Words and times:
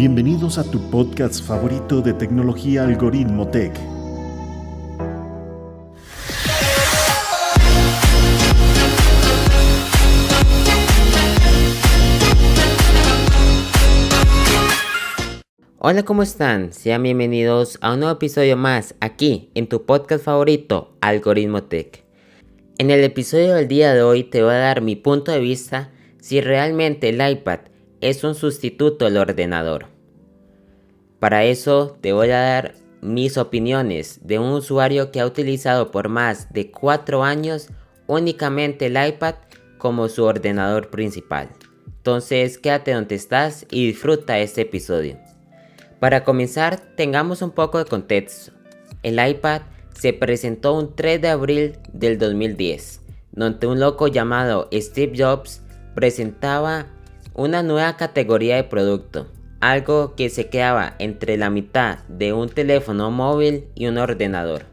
Bienvenidos 0.00 0.56
a 0.56 0.64
tu 0.64 0.80
podcast 0.90 1.44
favorito 1.44 2.00
de 2.00 2.14
tecnología 2.14 2.84
Algoritmo 2.84 3.48
Tech. 3.48 3.78
Hola, 15.76 16.02
¿cómo 16.06 16.22
están? 16.22 16.72
Sean 16.72 17.02
bienvenidos 17.02 17.76
a 17.82 17.92
un 17.92 18.00
nuevo 18.00 18.14
episodio 18.14 18.56
más 18.56 18.94
aquí 19.00 19.50
en 19.54 19.68
tu 19.68 19.84
podcast 19.84 20.24
favorito, 20.24 20.96
Algoritmo 21.02 21.64
Tech. 21.64 22.06
En 22.78 22.90
el 22.90 23.04
episodio 23.04 23.52
del 23.52 23.68
día 23.68 23.92
de 23.92 24.00
hoy 24.00 24.24
te 24.24 24.42
voy 24.42 24.54
a 24.54 24.60
dar 24.60 24.80
mi 24.80 24.96
punto 24.96 25.30
de 25.30 25.40
vista 25.40 25.90
si 26.22 26.40
realmente 26.40 27.10
el 27.10 27.20
iPad 27.20 27.60
es 28.00 28.24
un 28.24 28.34
sustituto 28.34 29.04
del 29.04 29.18
ordenador. 29.18 29.89
Para 31.20 31.44
eso 31.44 31.98
te 32.00 32.14
voy 32.14 32.30
a 32.30 32.40
dar 32.40 32.74
mis 33.02 33.36
opiniones 33.36 34.20
de 34.22 34.38
un 34.38 34.52
usuario 34.52 35.12
que 35.12 35.20
ha 35.20 35.26
utilizado 35.26 35.90
por 35.90 36.08
más 36.08 36.50
de 36.52 36.70
4 36.70 37.22
años 37.22 37.68
únicamente 38.06 38.86
el 38.86 38.96
iPad 38.96 39.34
como 39.76 40.08
su 40.08 40.24
ordenador 40.24 40.88
principal. 40.88 41.50
Entonces 41.86 42.56
quédate 42.56 42.94
donde 42.94 43.16
estás 43.16 43.66
y 43.70 43.86
disfruta 43.88 44.38
este 44.38 44.62
episodio. 44.62 45.18
Para 45.98 46.24
comenzar, 46.24 46.80
tengamos 46.96 47.42
un 47.42 47.50
poco 47.50 47.76
de 47.76 47.84
contexto. 47.84 48.52
El 49.02 49.20
iPad 49.24 49.60
se 49.92 50.14
presentó 50.14 50.72
un 50.72 50.96
3 50.96 51.20
de 51.20 51.28
abril 51.28 51.78
del 51.92 52.18
2010, 52.18 53.02
donde 53.32 53.66
un 53.66 53.78
loco 53.78 54.08
llamado 54.08 54.70
Steve 54.72 55.12
Jobs 55.14 55.60
presentaba 55.94 56.86
una 57.34 57.62
nueva 57.62 57.98
categoría 57.98 58.56
de 58.56 58.64
producto, 58.64 59.26
algo 59.60 60.14
que 60.16 60.30
se 60.30 60.48
quedaba 60.48 60.96
entre 60.98 61.36
la 61.36 61.50
mitad 61.50 62.00
de 62.08 62.32
un 62.32 62.48
teléfono 62.48 63.10
móvil 63.10 63.66
y 63.74 63.86
un 63.86 63.98
ordenador. 63.98 64.64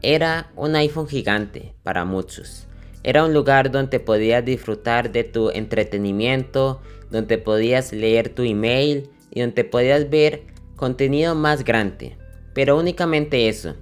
Era 0.00 0.50
un 0.56 0.74
iPhone 0.74 1.06
gigante 1.06 1.74
para 1.82 2.04
muchos. 2.04 2.66
Era 3.04 3.24
un 3.24 3.34
lugar 3.34 3.70
donde 3.70 4.00
podías 4.00 4.44
disfrutar 4.44 5.12
de 5.12 5.24
tu 5.24 5.50
entretenimiento, 5.50 6.80
donde 7.10 7.38
podías 7.38 7.92
leer 7.92 8.30
tu 8.30 8.42
email 8.42 9.10
y 9.30 9.40
donde 9.40 9.64
podías 9.64 10.08
ver 10.08 10.44
contenido 10.76 11.34
más 11.34 11.64
grande. 11.64 12.16
Pero 12.54 12.78
únicamente 12.78 13.48
eso. 13.48 13.76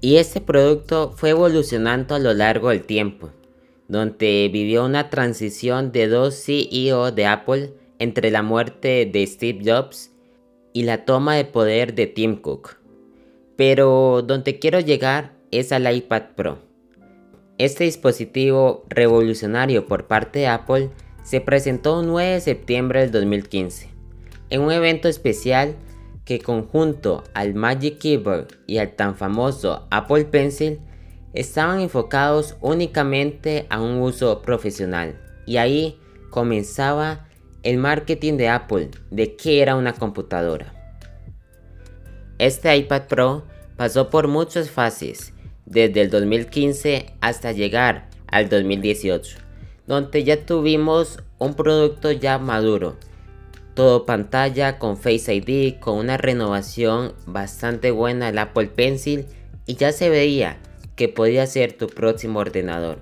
Y 0.00 0.16
este 0.16 0.40
producto 0.40 1.12
fue 1.16 1.30
evolucionando 1.30 2.14
a 2.14 2.18
lo 2.18 2.32
largo 2.32 2.70
del 2.70 2.82
tiempo, 2.82 3.30
donde 3.88 4.48
vivió 4.52 4.84
una 4.84 5.10
transición 5.10 5.92
de 5.92 6.08
dos 6.08 6.34
CEO 6.42 7.12
de 7.12 7.26
Apple 7.26 7.74
entre 8.00 8.32
la 8.32 8.42
muerte 8.42 9.08
de 9.10 9.24
Steve 9.24 9.60
Jobs 9.64 10.10
y 10.72 10.82
la 10.82 11.04
toma 11.04 11.36
de 11.36 11.44
poder 11.44 11.94
de 11.94 12.08
Tim 12.08 12.34
Cook. 12.34 12.78
Pero 13.56 14.22
donde 14.26 14.58
quiero 14.58 14.80
llegar 14.80 15.36
es 15.52 15.70
al 15.70 15.94
iPad 15.94 16.22
Pro. 16.34 16.58
Este 17.58 17.84
dispositivo 17.84 18.84
revolucionario 18.88 19.86
por 19.86 20.08
parte 20.08 20.40
de 20.40 20.48
Apple 20.48 20.90
se 21.22 21.40
presentó 21.40 22.00
el 22.00 22.08
9 22.08 22.32
de 22.32 22.40
septiembre 22.40 23.00
del 23.02 23.12
2015 23.12 23.90
en 24.50 24.60
un 24.60 24.72
evento 24.72 25.08
especial 25.08 25.76
que 26.24 26.40
conjunto 26.40 27.24
al 27.34 27.54
Magic 27.54 27.98
Keyboard 27.98 28.48
y 28.66 28.78
al 28.78 28.92
tan 28.94 29.16
famoso 29.16 29.86
Apple 29.90 30.26
Pencil 30.26 30.80
estaban 31.32 31.80
enfocados 31.80 32.56
únicamente 32.60 33.66
a 33.70 33.80
un 33.80 34.00
uso 34.02 34.42
profesional 34.42 35.18
y 35.46 35.56
ahí 35.56 35.98
comenzaba 36.30 37.28
el 37.62 37.78
marketing 37.78 38.36
de 38.36 38.48
Apple 38.48 38.90
de 39.10 39.36
qué 39.36 39.62
era 39.62 39.76
una 39.76 39.92
computadora. 39.92 40.72
Este 42.38 42.74
iPad 42.76 43.02
Pro 43.08 43.44
pasó 43.76 44.10
por 44.10 44.28
muchas 44.28 44.70
fases, 44.70 45.32
desde 45.66 46.00
el 46.00 46.10
2015 46.10 47.14
hasta 47.20 47.52
llegar 47.52 48.08
al 48.26 48.48
2018, 48.48 49.38
donde 49.86 50.24
ya 50.24 50.44
tuvimos 50.44 51.18
un 51.38 51.54
producto 51.54 52.12
ya 52.12 52.38
maduro, 52.38 52.96
todo 53.74 54.04
pantalla 54.04 54.78
con 54.78 54.96
Face 54.96 55.34
ID, 55.34 55.78
con 55.80 55.96
una 55.96 56.16
renovación 56.16 57.14
bastante 57.26 57.90
buena 57.90 58.26
del 58.26 58.38
Apple 58.38 58.66
Pencil 58.68 59.26
y 59.66 59.76
ya 59.76 59.92
se 59.92 60.08
veía 60.10 60.58
que 60.96 61.08
podía 61.08 61.46
ser 61.46 61.72
tu 61.72 61.86
próximo 61.86 62.40
ordenador. 62.40 62.98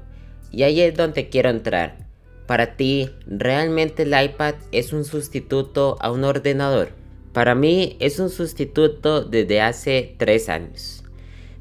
Y 0.53 0.63
ahí 0.63 0.81
es 0.81 0.95
donde 0.95 1.29
quiero 1.29 1.51
entrar. 1.51 2.08
Para 2.49 2.77
ti, 2.77 3.11
¿realmente 3.27 4.05
el 4.05 4.15
iPad 4.19 4.55
es 4.73 4.95
un 4.95 5.05
sustituto 5.05 5.99
a 6.01 6.11
un 6.11 6.25
ordenador? 6.25 6.93
Para 7.35 7.55
mí 7.55 7.99
es 8.01 8.19
un 8.21 8.31
sustituto 8.31 9.23
desde 9.23 9.61
hace 9.61 10.15
3 10.17 10.49
años. 10.49 11.05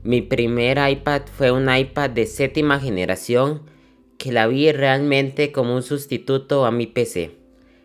Mi 0.04 0.22
primer 0.22 0.78
iPad 0.90 1.24
fue 1.26 1.52
un 1.52 1.70
iPad 1.70 2.12
de 2.12 2.26
séptima 2.26 2.80
generación 2.80 3.64
que 4.18 4.32
la 4.32 4.48
vi 4.48 4.72
realmente 4.72 5.52
como 5.52 5.76
un 5.76 5.84
sustituto 5.84 6.66
a 6.66 6.72
mi 6.72 6.88
PC. 6.88 7.32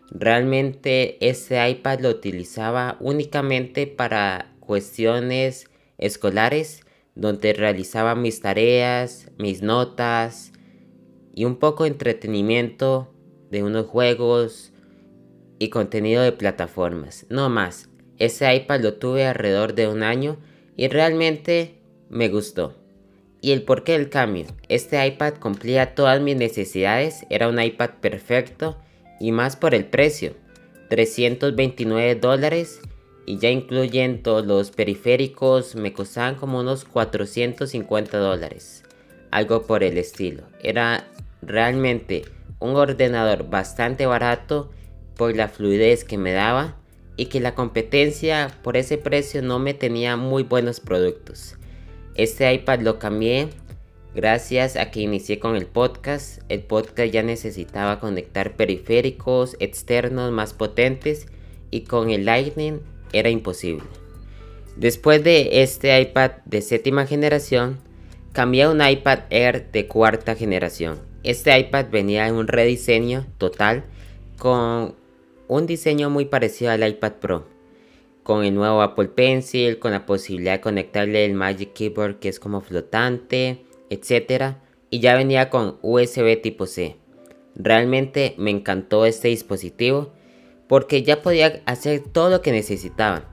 Realmente 0.09 1.17
ese 1.27 1.69
iPad 1.69 1.99
lo 1.99 2.09
utilizaba 2.09 2.95
únicamente 3.01 3.85
para 3.85 4.53
cuestiones 4.61 5.69
escolares, 5.97 6.85
donde 7.15 7.51
realizaba 7.51 8.15
mis 8.15 8.39
tareas, 8.39 9.29
mis 9.37 9.61
notas 9.61 10.52
y 11.33 11.45
un 11.45 11.57
poco 11.57 11.83
de 11.83 11.89
entretenimiento 11.89 13.13
de 13.49 13.63
unos 13.63 13.87
juegos 13.87 14.71
y 15.59 15.69
contenido 15.69 16.21
de 16.21 16.31
plataformas. 16.31 17.25
No 17.29 17.49
más. 17.49 17.89
Ese 18.17 18.53
iPad 18.53 18.81
lo 18.81 18.93
tuve 18.95 19.25
alrededor 19.25 19.73
de 19.73 19.87
un 19.87 20.03
año 20.03 20.37
y 20.77 20.87
realmente 20.87 21.79
me 22.09 22.29
gustó. 22.29 22.75
¿Y 23.41 23.51
el 23.51 23.63
porqué 23.63 23.93
del 23.93 24.09
cambio? 24.09 24.45
Este 24.69 25.05
iPad 25.05 25.33
cumplía 25.39 25.95
todas 25.95 26.21
mis 26.21 26.37
necesidades, 26.37 27.25
era 27.29 27.49
un 27.49 27.61
iPad 27.61 27.89
perfecto 28.01 28.77
y 29.19 29.31
más 29.31 29.55
por 29.55 29.75
el 29.75 29.85
precio. 29.85 30.33
329 30.89 32.15
dólares 32.15 32.79
y 33.25 33.37
ya 33.37 33.49
incluyendo 33.49 34.41
los 34.43 34.71
periféricos 34.71 35.75
me 35.75 35.93
costaban 35.93 36.35
como 36.35 36.59
unos 36.59 36.85
450 36.85 38.17
dólares. 38.17 38.83
Algo 39.31 39.63
por 39.63 39.83
el 39.83 39.97
estilo. 39.97 40.43
Era 40.61 41.07
realmente 41.47 42.23
un 42.59 42.75
ordenador 42.75 43.49
bastante 43.49 44.05
barato 44.05 44.71
por 45.15 45.35
la 45.35 45.47
fluidez 45.47 46.03
que 46.03 46.17
me 46.17 46.31
daba 46.31 46.77
y 47.17 47.25
que 47.27 47.39
la 47.39 47.55
competencia 47.55 48.57
por 48.63 48.77
ese 48.77 48.97
precio 48.97 49.41
no 49.41 49.59
me 49.59 49.73
tenía 49.73 50.17
muy 50.17 50.43
buenos 50.43 50.79
productos. 50.79 51.55
Este 52.15 52.51
iPad 52.53 52.81
lo 52.81 52.99
cambié 52.99 53.49
gracias 54.15 54.75
a 54.75 54.91
que 54.91 55.01
inicié 55.01 55.39
con 55.39 55.55
el 55.55 55.65
podcast. 55.65 56.41
El 56.49 56.61
podcast 56.61 57.11
ya 57.11 57.23
necesitaba 57.23 57.99
conectar 57.99 58.55
periféricos 58.55 59.55
externos 59.59 60.31
más 60.31 60.53
potentes 60.53 61.27
y 61.71 61.81
con 61.81 62.09
el 62.09 62.25
Lightning 62.25 62.79
era 63.13 63.29
imposible. 63.29 63.83
Después 64.75 65.23
de 65.23 65.61
este 65.61 65.99
iPad 66.01 66.31
de 66.45 66.61
séptima 66.61 67.05
generación, 67.05 67.77
cambié 68.31 68.63
a 68.63 68.69
un 68.71 68.85
iPad 68.85 69.19
Air 69.29 69.71
de 69.71 69.87
cuarta 69.87 70.35
generación. 70.35 71.12
Este 71.23 71.57
iPad 71.57 71.85
venía 71.89 72.27
en 72.27 72.35
un 72.35 72.47
rediseño 72.47 73.25
total 73.37 73.85
con 74.37 74.95
un 75.47 75.65
diseño 75.65 76.09
muy 76.09 76.25
parecido 76.25 76.71
al 76.71 76.85
iPad 76.85 77.13
Pro. 77.13 77.47
Con 78.23 78.43
el 78.43 78.53
nuevo 78.53 78.81
Apple 78.81 79.07
Pencil, 79.07 79.79
con 79.79 79.91
la 79.91 80.05
posibilidad 80.05 80.53
de 80.53 80.61
conectarle 80.61 81.25
el 81.25 81.33
Magic 81.33 81.73
Keyboard 81.73 82.19
que 82.19 82.27
es 82.27 82.39
como 82.39 82.59
flotante, 82.59 83.63
etc. 83.89 84.55
Y 84.89 84.99
ya 84.99 85.15
venía 85.15 85.49
con 85.49 85.77
USB 85.81 86.41
tipo 86.41 86.65
C. 86.65 86.97
Realmente 87.55 88.35
me 88.37 88.49
encantó 88.51 89.05
este 89.05 89.29
dispositivo 89.29 90.11
porque 90.67 91.03
ya 91.03 91.21
podía 91.21 91.61
hacer 91.65 92.01
todo 92.01 92.29
lo 92.29 92.41
que 92.41 92.51
necesitaba. 92.51 93.29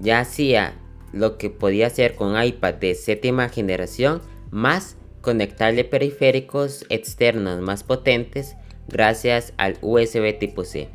Ya 0.00 0.20
hacía 0.20 0.74
lo 1.12 1.38
que 1.38 1.50
podía 1.50 1.86
hacer 1.86 2.16
con 2.16 2.40
iPad 2.40 2.74
de 2.74 2.94
séptima 2.94 3.48
generación 3.48 4.22
más 4.50 4.97
conectarle 5.20 5.84
periféricos 5.84 6.84
externos 6.88 7.60
más 7.60 7.82
potentes 7.82 8.56
gracias 8.88 9.52
al 9.56 9.78
USB 9.82 10.38
tipo 10.38 10.64
C. 10.64 10.88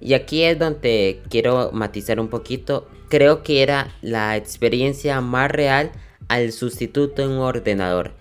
Y 0.00 0.14
aquí 0.14 0.42
es 0.42 0.58
donde 0.58 1.22
quiero 1.30 1.70
matizar 1.72 2.18
un 2.18 2.28
poquito. 2.28 2.88
Creo 3.08 3.42
que 3.42 3.62
era 3.62 3.94
la 4.02 4.36
experiencia 4.36 5.20
más 5.20 5.50
real 5.50 5.92
al 6.28 6.52
sustituto 6.52 7.22
en 7.22 7.30
un 7.30 7.38
ordenador. 7.38 8.12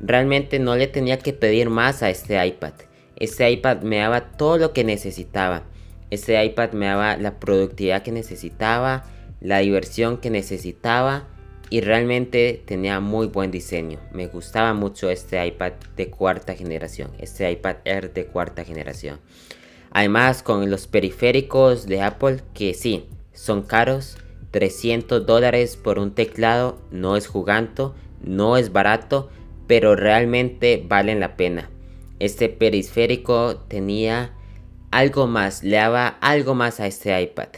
Realmente 0.00 0.58
no 0.58 0.76
le 0.76 0.86
tenía 0.86 1.18
que 1.18 1.32
pedir 1.32 1.68
más 1.68 2.02
a 2.02 2.10
este 2.10 2.44
iPad. 2.44 2.72
Este 3.16 3.50
iPad 3.50 3.82
me 3.82 3.98
daba 3.98 4.32
todo 4.32 4.58
lo 4.58 4.72
que 4.72 4.84
necesitaba. 4.84 5.64
Este 6.10 6.42
iPad 6.44 6.72
me 6.72 6.86
daba 6.86 7.16
la 7.16 7.38
productividad 7.38 8.02
que 8.02 8.12
necesitaba, 8.12 9.04
la 9.40 9.58
diversión 9.58 10.18
que 10.18 10.30
necesitaba 10.30 11.28
y 11.70 11.80
realmente 11.80 12.62
tenía 12.64 13.00
muy 13.00 13.26
buen 13.26 13.50
diseño. 13.50 13.98
Me 14.12 14.26
gustaba 14.28 14.74
mucho 14.74 15.10
este 15.10 15.44
iPad 15.44 15.72
de 15.96 16.10
cuarta 16.10 16.54
generación, 16.54 17.10
este 17.18 17.50
iPad 17.50 17.76
Air 17.84 18.12
de 18.12 18.26
cuarta 18.26 18.64
generación. 18.64 19.18
Además 19.90 20.42
con 20.42 20.70
los 20.70 20.86
periféricos 20.86 21.86
de 21.86 22.02
Apple 22.02 22.42
que 22.54 22.74
sí, 22.74 23.06
son 23.32 23.62
caros. 23.62 24.18
300 24.52 25.26
dólares 25.26 25.76
por 25.76 25.98
un 25.98 26.14
teclado 26.14 26.78
no 26.90 27.16
es 27.16 27.26
juganto, 27.26 27.94
no 28.22 28.56
es 28.56 28.72
barato, 28.72 29.28
pero 29.66 29.96
realmente 29.96 30.82
valen 30.86 31.20
la 31.20 31.36
pena. 31.36 31.68
Este 32.20 32.48
periférico 32.48 33.56
tenía 33.68 34.32
algo 34.90 35.26
más, 35.26 35.62
le 35.62 35.76
daba 35.76 36.08
algo 36.08 36.54
más 36.54 36.80
a 36.80 36.86
este 36.86 37.20
iPad. 37.20 37.48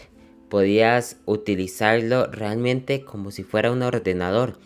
Podías 0.49 1.19
utilizarlo 1.27 2.27
realmente 2.27 3.05
como 3.05 3.31
si 3.31 3.43
fuera 3.43 3.71
un 3.71 3.83
ordenador. 3.83 4.59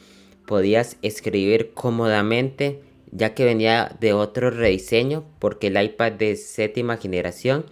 Podías 0.46 0.96
escribir 1.02 1.72
cómodamente 1.74 2.80
ya 3.10 3.34
que 3.34 3.44
venía 3.44 3.96
de 4.00 4.12
otro 4.12 4.50
rediseño 4.50 5.24
porque 5.38 5.68
el 5.68 5.82
iPad 5.82 6.12
de 6.12 6.36
séptima 6.36 6.96
generación 6.96 7.66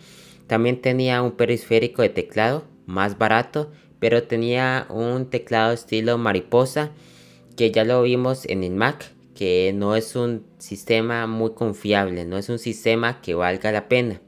también 0.47 0.81
tenía 0.81 1.23
un 1.23 1.33
periférico 1.33 2.03
de 2.03 2.11
teclado 2.11 2.65
más 2.87 3.17
barato 3.17 3.71
pero 4.01 4.25
tenía 4.25 4.87
un 4.91 5.31
teclado 5.31 5.73
estilo 5.73 6.19
mariposa 6.19 6.91
que 7.57 7.71
ya 7.71 7.85
lo 7.85 8.03
vimos 8.03 8.45
en 8.47 8.65
el 8.65 8.73
Mac 8.73 9.13
que 9.35 9.73
no 9.75 9.97
es 9.97 10.17
un 10.17 10.45
sistema 10.59 11.27
muy 11.27 11.53
confiable, 11.55 12.27
no 12.27 12.37
es 12.37 12.51
un 12.51 12.59
sistema 12.59 13.23
que 13.23 13.35
valga 13.35 13.73
la 13.73 13.89
pena. 13.89 14.21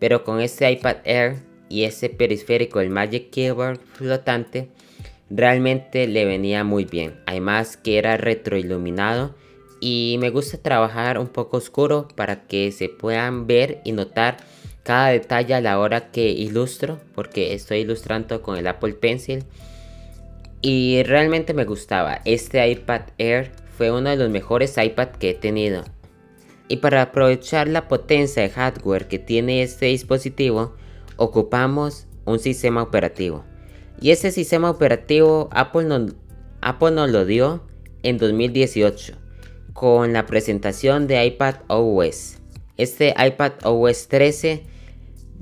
Pero 0.00 0.24
con 0.24 0.40
este 0.40 0.68
iPad 0.68 0.96
Air 1.04 1.36
y 1.72 1.84
ese 1.84 2.10
periférico, 2.10 2.80
el 2.80 2.90
Magic 2.90 3.30
Keyboard 3.30 3.80
flotante, 3.94 4.68
realmente 5.30 6.06
le 6.06 6.26
venía 6.26 6.64
muy 6.64 6.84
bien. 6.84 7.14
Además 7.24 7.78
que 7.78 7.96
era 7.96 8.18
retroiluminado 8.18 9.34
y 9.80 10.18
me 10.20 10.28
gusta 10.28 10.58
trabajar 10.58 11.18
un 11.18 11.28
poco 11.28 11.56
oscuro 11.56 12.08
para 12.14 12.42
que 12.42 12.70
se 12.72 12.90
puedan 12.90 13.46
ver 13.46 13.80
y 13.84 13.92
notar 13.92 14.36
cada 14.82 15.08
detalle 15.08 15.54
a 15.54 15.62
la 15.62 15.78
hora 15.78 16.10
que 16.10 16.28
ilustro, 16.28 17.00
porque 17.14 17.54
estoy 17.54 17.78
ilustrando 17.78 18.42
con 18.42 18.58
el 18.58 18.66
Apple 18.66 18.92
Pencil. 18.92 19.44
Y 20.60 21.02
realmente 21.04 21.54
me 21.54 21.64
gustaba. 21.64 22.20
Este 22.26 22.68
iPad 22.68 23.02
Air 23.16 23.50
fue 23.78 23.90
uno 23.90 24.10
de 24.10 24.16
los 24.16 24.28
mejores 24.28 24.76
iPad 24.76 25.08
que 25.12 25.30
he 25.30 25.34
tenido. 25.34 25.84
Y 26.68 26.76
para 26.76 27.00
aprovechar 27.00 27.66
la 27.66 27.88
potencia 27.88 28.42
de 28.42 28.50
hardware 28.50 29.08
que 29.08 29.18
tiene 29.18 29.62
este 29.62 29.86
dispositivo, 29.86 30.74
ocupamos 31.16 32.06
un 32.24 32.38
sistema 32.38 32.82
operativo. 32.82 33.44
Y 34.00 34.10
ese 34.10 34.30
sistema 34.30 34.70
operativo 34.70 35.48
Apple, 35.52 36.06
Apple 36.60 36.90
nos 36.92 37.10
lo 37.10 37.24
dio 37.24 37.62
en 38.02 38.18
2018 38.18 39.14
con 39.72 40.12
la 40.12 40.26
presentación 40.26 41.06
de 41.06 41.24
iPad 41.24 41.56
OS. 41.68 42.38
Este 42.76 43.14
iPad 43.18 43.52
OS 43.64 44.08
13 44.08 44.64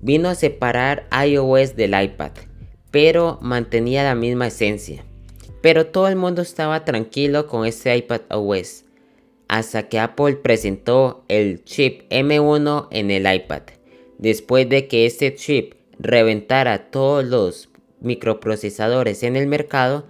vino 0.02 0.28
a 0.28 0.34
separar 0.34 1.08
iOS 1.26 1.76
del 1.76 2.00
iPad, 2.00 2.32
pero 2.90 3.38
mantenía 3.40 4.05
la 4.05 4.14
misma 4.14 4.49
esencia. 4.49 5.05
Pero 5.62 5.87
todo 5.87 6.08
el 6.08 6.17
mundo 6.17 6.43
estaba 6.43 6.84
tranquilo 6.84 7.46
con 7.46 7.67
este 7.67 7.94
iPad 7.96 8.22
OS, 8.31 8.84
hasta 9.49 9.88
que 9.88 9.99
Apple 9.99 10.37
presentó 10.37 11.25
el 11.28 11.64
chip 11.64 12.11
M1 12.11 12.88
en 12.90 13.11
el 13.11 13.32
iPad. 13.32 13.62
Después 14.20 14.69
de 14.69 14.87
que 14.87 15.06
este 15.06 15.34
chip 15.34 15.72
reventara 15.99 16.90
todos 16.90 17.25
los 17.25 17.70
microprocesadores 18.02 19.22
en 19.22 19.34
el 19.34 19.46
mercado, 19.46 20.05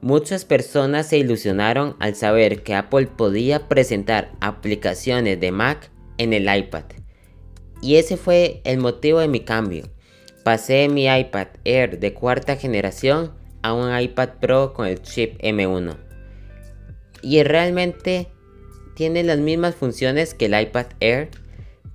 muchas 0.00 0.46
personas 0.46 1.08
se 1.08 1.18
ilusionaron 1.18 1.94
al 2.00 2.14
saber 2.14 2.62
que 2.62 2.74
Apple 2.74 3.08
podía 3.08 3.68
presentar 3.68 4.32
aplicaciones 4.40 5.38
de 5.38 5.52
Mac 5.52 5.90
en 6.16 6.32
el 6.32 6.44
iPad. 6.44 6.84
Y 7.82 7.96
ese 7.96 8.16
fue 8.16 8.62
el 8.64 8.78
motivo 8.78 9.20
de 9.20 9.28
mi 9.28 9.40
cambio. 9.40 9.84
Pasé 10.44 10.88
mi 10.88 11.04
iPad 11.04 11.48
Air 11.64 12.00
de 12.00 12.14
cuarta 12.14 12.56
generación 12.56 13.32
a 13.60 13.74
un 13.74 13.94
iPad 13.94 14.30
Pro 14.40 14.72
con 14.72 14.86
el 14.86 15.02
chip 15.02 15.38
M1. 15.42 15.94
Y 17.20 17.42
realmente 17.42 18.28
tiene 18.94 19.22
las 19.24 19.40
mismas 19.40 19.74
funciones 19.74 20.32
que 20.32 20.46
el 20.46 20.58
iPad 20.58 20.86
Air, 21.00 21.41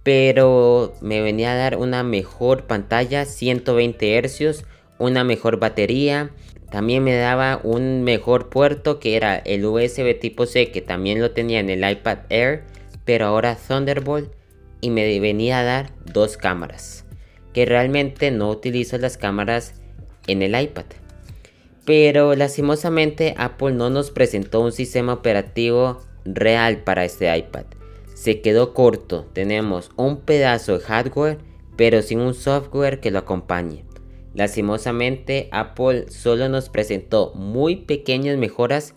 pero 0.08 0.94
me 1.02 1.20
venía 1.20 1.52
a 1.52 1.58
dar 1.58 1.76
una 1.76 2.02
mejor 2.02 2.64
pantalla, 2.64 3.26
120 3.26 4.18
Hz, 4.22 4.64
una 5.00 5.26
mejor 5.26 5.60
batería. 5.60 6.30
También 6.72 7.04
me 7.04 7.14
daba 7.14 7.60
un 7.62 8.06
mejor 8.06 8.48
puerto 8.48 9.02
que 9.02 9.18
era 9.18 9.36
el 9.36 9.66
USB 9.66 10.18
tipo 10.18 10.46
C 10.46 10.72
que 10.72 10.80
también 10.82 11.20
lo 11.20 11.32
tenía 11.32 11.60
en 11.60 11.70
el 11.70 11.84
iPad 11.84 12.20
Air, 12.30 12.64
pero 13.04 13.26
ahora 13.26 13.58
Thunderbolt 13.58 14.32
y 14.80 14.92
me 14.92 15.20
venía 15.20 15.60
a 15.60 15.64
dar 15.66 15.92
dos 16.06 16.38
cámaras, 16.38 17.04
que 17.52 17.66
realmente 17.66 18.32
no 18.32 18.50
utilizo 18.50 18.98
las 18.98 19.18
cámaras 19.18 19.74
en 20.26 20.42
el 20.42 20.58
iPad. 20.58 20.86
Pero 21.84 22.34
lastimosamente 22.34 23.34
Apple 23.36 23.74
no 23.74 23.90
nos 23.90 24.12
presentó 24.12 24.62
un 24.62 24.72
sistema 24.72 25.12
operativo 25.12 26.00
real 26.24 26.78
para 26.78 27.04
este 27.04 27.38
iPad. 27.38 27.66
Se 28.18 28.42
quedó 28.42 28.74
corto, 28.74 29.28
tenemos 29.34 29.92
un 29.96 30.22
pedazo 30.22 30.80
de 30.80 30.84
hardware 30.84 31.38
pero 31.76 32.02
sin 32.02 32.20
un 32.20 32.34
software 32.34 33.00
que 33.00 33.12
lo 33.12 33.20
acompañe. 33.20 33.86
Lastimosamente 34.34 35.50
Apple 35.52 36.10
solo 36.10 36.50
nos 36.50 36.70
presentó 36.70 37.32
muy 37.36 37.76
pequeñas 37.76 38.40
mejoras 38.40 38.96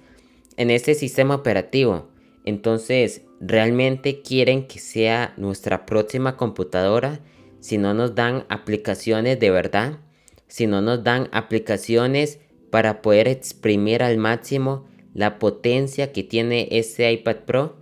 en 0.57 0.71
este 0.71 0.95
sistema 0.95 1.35
operativo. 1.35 2.09
Entonces, 2.47 3.21
¿realmente 3.41 4.23
quieren 4.23 4.67
que 4.67 4.79
sea 4.79 5.35
nuestra 5.37 5.85
próxima 5.85 6.39
computadora 6.39 7.21
si 7.61 7.77
no 7.77 7.93
nos 7.93 8.15
dan 8.15 8.47
aplicaciones 8.49 9.39
de 9.39 9.51
verdad? 9.51 9.99
Si 10.47 10.67
no 10.67 10.81
nos 10.81 11.05
dan 11.05 11.29
aplicaciones 11.31 12.39
para 12.71 13.03
poder 13.03 13.29
exprimir 13.29 14.03
al 14.03 14.17
máximo 14.17 14.87
la 15.13 15.39
potencia 15.39 16.11
que 16.11 16.23
tiene 16.23 16.69
este 16.71 17.13
iPad 17.13 17.37
Pro. 17.45 17.80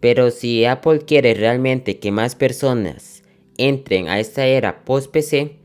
Pero 0.00 0.30
si 0.30 0.64
Apple 0.64 1.00
quiere 1.00 1.34
realmente 1.34 1.98
que 1.98 2.10
más 2.10 2.34
personas 2.34 3.22
entren 3.58 4.08
a 4.08 4.18
esta 4.18 4.46
era 4.46 4.84
post-PC, 4.84 5.56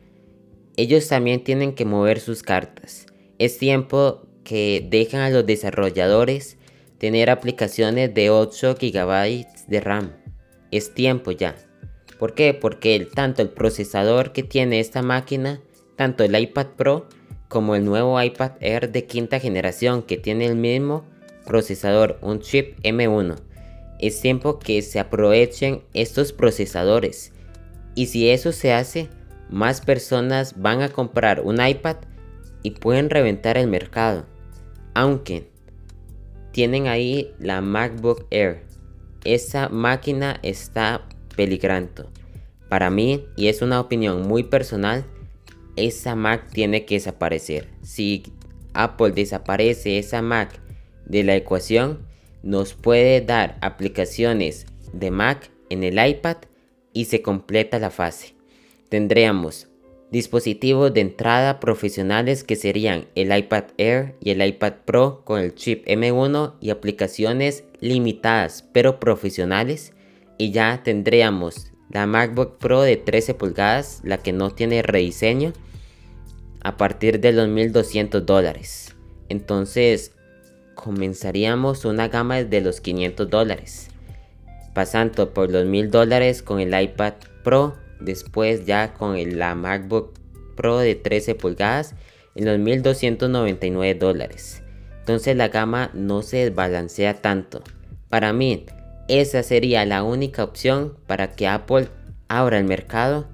ellos 0.78 1.08
también 1.08 1.44
tienen 1.44 1.74
que 1.74 1.86
mover 1.86 2.20
sus 2.20 2.44
cartas. 2.44 3.06
Es 3.40 3.58
tiempo 3.58 4.28
que 4.44 4.86
dejen 4.90 5.22
a 5.22 5.30
los 5.30 5.46
desarrolladores 5.46 6.58
tener 6.98 7.30
aplicaciones 7.30 8.14
de 8.14 8.30
8 8.30 8.76
GB 8.80 9.46
de 9.68 9.80
RAM. 9.80 10.12
Es 10.72 10.94
tiempo 10.94 11.32
ya. 11.32 11.56
¿Por 12.20 12.34
qué? 12.34 12.54
Porque 12.54 13.08
tanto 13.14 13.42
el 13.42 13.50
procesador 13.50 14.34
que 14.34 14.44
tiene 14.44 14.80
esta 14.80 15.02
máquina, 15.02 15.62
tanto 15.96 16.24
el 16.24 16.38
iPad 16.38 16.68
Pro, 16.78 17.08
como 17.48 17.76
el 17.76 17.86
nuevo 17.86 18.22
iPad 18.22 18.54
Air 18.60 18.92
de 18.92 19.06
quinta 19.06 19.40
generación 19.40 20.04
que 20.04 20.18
tiene 20.18 20.46
el 20.46 20.56
mismo 20.56 21.06
procesador, 21.46 22.18
un 22.22 22.40
chip 22.40 22.80
M1. 22.84 23.45
Es 24.00 24.22
tiempo 24.22 24.60
que 24.60 24.82
se 24.82 25.00
aprovechen 25.00 25.84
estos 25.94 26.34
procesadores. 26.34 27.32
Y 27.96 28.08
si 28.08 28.30
eso 28.30 28.52
se 28.52 28.74
hace, 28.74 29.10
más 29.50 29.82
personas 29.82 30.60
van 30.62 30.82
a 30.82 30.90
comprar 30.90 31.42
un 31.42 31.66
iPad 31.66 31.98
y 32.64 32.72
pueden 32.72 33.10
reventar 33.10 33.58
el 33.58 33.68
mercado. 33.68 34.26
Aunque 34.94 35.50
tienen 36.52 36.88
ahí 36.88 37.34
la 37.40 37.62
MacBook 37.62 38.28
Air. 38.32 38.64
Esa 39.24 39.70
máquina 39.70 40.40
está 40.42 41.08
peligrando. 41.36 42.10
Para 42.70 42.90
mí, 42.90 43.26
y 43.36 43.48
es 43.48 43.62
una 43.62 43.80
opinión 43.80 44.28
muy 44.28 44.44
personal, 44.44 45.06
esa 45.76 46.16
Mac 46.16 46.50
tiene 46.52 46.86
que 46.86 46.96
desaparecer. 46.96 47.68
Si 47.82 48.24
Apple 48.74 49.12
desaparece 49.12 49.98
esa 50.00 50.22
Mac 50.22 50.60
de 51.06 51.24
la 51.24 51.36
ecuación, 51.36 52.00
nos 52.46 52.76
puede 52.76 53.22
dar 53.22 53.58
aplicaciones 53.62 54.68
de 54.94 55.12
Mac 55.12 55.50
en 55.70 55.84
el 55.84 55.98
iPad 56.08 56.38
y 56.94 57.06
se 57.06 57.22
completa 57.22 57.80
la 57.80 57.90
fase. 57.90 58.36
Tendríamos 58.88 59.68
dispositivos 60.12 60.94
de 60.94 61.02
entrada 61.02 61.60
profesionales 61.60 62.44
que 62.44 62.56
serían 62.56 63.08
el 63.16 63.36
iPad 63.36 63.66
Air 63.78 64.16
y 64.22 64.30
el 64.30 64.46
iPad 64.46 64.74
Pro 64.86 65.24
con 65.26 65.42
el 65.42 65.56
chip 65.56 65.86
M1 65.88 66.54
y 66.62 66.70
aplicaciones 66.70 67.64
limitadas 67.80 68.64
pero 68.72 69.00
profesionales 69.00 69.94
y 70.38 70.52
ya 70.52 70.84
tendríamos 70.84 71.72
la 71.90 72.06
MacBook 72.06 72.60
Pro 72.60 72.82
de 72.84 72.98
13 72.98 73.34
pulgadas, 73.34 74.02
la 74.04 74.20
que 74.20 74.34
no 74.34 74.52
tiene 74.52 74.84
rediseño 74.84 75.52
a 76.62 76.78
partir 76.78 77.20
de 77.20 77.32
los 77.32 77.48
1200 77.48 78.24
dólares. 78.24 78.96
Entonces 79.30 80.15
comenzaríamos 80.76 81.86
una 81.86 82.10
gama 82.10 82.44
de 82.44 82.62
los 82.62 82.82
500 82.82 83.30
dólares, 83.30 83.88
pasando 84.74 85.34
por 85.34 85.50
los 85.50 85.66
1000 85.66 85.90
dólares 85.90 86.44
con 86.44 86.60
el 86.60 86.80
iPad 86.80 87.14
Pro, 87.44 87.76
después 88.00 88.66
ya 88.66 88.94
con 88.94 89.18
la 89.40 89.56
MacBook 89.56 90.14
Pro 90.56 90.78
de 90.80 90.96
13 90.96 91.36
pulgadas 91.36 91.96
en 92.36 92.46
los 92.46 92.60
1299 92.60 93.96
dólares. 93.96 94.62
Entonces 95.00 95.36
la 95.36 95.48
gama 95.48 95.92
no 95.94 96.22
se 96.22 96.38
desbalancea 96.38 97.22
tanto. 97.22 97.64
Para 98.10 98.34
mí, 98.34 98.66
esa 99.08 99.44
sería 99.44 99.86
la 99.86 100.04
única 100.04 100.44
opción 100.44 100.98
para 101.08 101.36
que 101.36 101.48
Apple 101.48 101.88
abra 102.28 102.58
el 102.58 102.66
mercado 102.66 103.28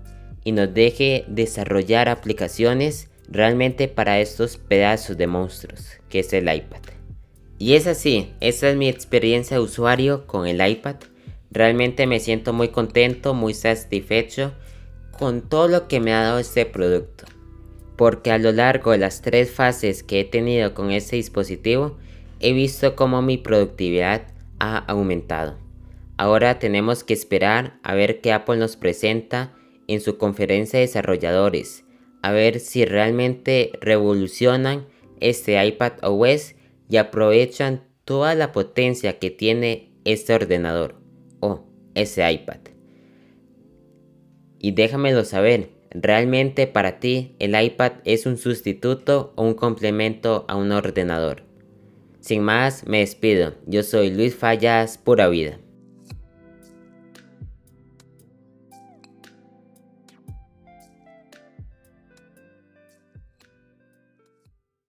y 0.44 0.52
nos 0.52 0.74
deje 0.74 1.26
desarrollar 1.28 2.10
aplicaciones 2.10 3.10
realmente 3.30 3.88
para 3.88 4.20
estos 4.20 4.58
pedazos 4.58 5.18
de 5.18 5.28
monstruos 5.28 6.02
que 6.10 6.20
es 6.20 6.34
el 6.34 6.54
iPad. 6.54 7.01
Y 7.62 7.76
es 7.76 7.86
así, 7.86 8.34
esa 8.40 8.72
es 8.72 8.76
mi 8.76 8.90
experiencia 8.90 9.58
de 9.58 9.62
usuario 9.62 10.26
con 10.26 10.48
el 10.48 10.68
iPad. 10.68 10.96
Realmente 11.52 12.08
me 12.08 12.20
siento 12.20 12.54
muy 12.54 12.70
contento, 12.70 13.36
muy 13.36 13.54
satisfecho 13.54 14.54
con 15.12 15.48
todo 15.48 15.68
lo 15.68 15.88
que 15.88 16.00
me 16.00 16.12
ha 16.12 16.24
dado 16.24 16.40
este 16.40 16.66
producto. 16.66 17.26
Porque 17.98 18.32
a 18.32 18.40
lo 18.40 18.52
largo 18.52 18.90
de 18.90 18.98
las 18.98 19.22
tres 19.22 19.52
fases 19.52 20.02
que 20.02 20.22
he 20.22 20.24
tenido 20.24 20.74
con 20.74 20.90
este 20.90 21.18
dispositivo, 21.18 22.00
he 22.40 22.52
visto 22.52 22.96
cómo 22.96 23.22
mi 23.22 23.38
productividad 23.38 24.24
ha 24.58 24.80
aumentado. 24.80 25.60
Ahora 26.18 26.58
tenemos 26.58 27.04
que 27.04 27.14
esperar 27.14 27.78
a 27.84 27.94
ver 27.94 28.22
qué 28.22 28.34
Apple 28.34 28.58
nos 28.58 28.76
presenta 28.76 29.54
en 29.88 30.02
su 30.02 30.18
conferencia 30.18 30.80
de 30.80 30.88
desarrolladores, 30.88 31.84
a 32.24 32.32
ver 32.32 32.60
si 32.60 32.86
realmente 32.86 33.74
revolucionan 33.82 34.88
este 35.20 35.64
iPad 35.64 35.92
OS 36.02 36.56
y 36.92 36.98
aprovechan 36.98 37.84
toda 38.04 38.36
la 38.36 38.52
potencia 38.52 39.18
que 39.18 39.32
tiene 39.32 39.94
este 40.04 40.34
ordenador 40.34 40.96
o 41.40 41.64
ese 41.96 42.30
iPad. 42.30 42.60
Y 44.60 44.72
déjamelo 44.72 45.24
saber, 45.24 45.70
¿realmente 45.92 46.68
para 46.68 47.00
ti 47.00 47.38
el 47.40 47.60
iPad 47.60 47.94
es 48.04 48.26
un 48.26 48.38
sustituto 48.38 49.32
o 49.38 49.44
un 49.44 49.54
complemento 49.54 50.44
a 50.50 50.58
un 50.58 50.74
ordenador? 50.74 51.44
Sin 52.20 52.44
más, 52.44 52.86
me 52.86 53.00
despido. 53.00 53.56
Yo 53.66 53.84
soy 53.84 54.12
Luis 54.12 54.36
Fallas, 54.36 54.98
pura 54.98 55.30
vida. 55.30 55.61